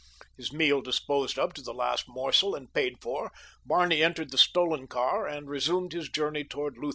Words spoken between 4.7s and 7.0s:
car and resumed his journey toward Lutha.